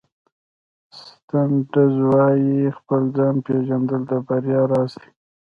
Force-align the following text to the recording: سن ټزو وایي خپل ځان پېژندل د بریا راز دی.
سن 1.27 1.51
ټزو 1.71 2.05
وایي 2.13 2.57
خپل 2.77 3.01
ځان 3.17 3.35
پېژندل 3.45 4.01
د 4.09 4.11
بریا 4.27 4.61
راز 4.71 4.91
دی. 5.01 5.09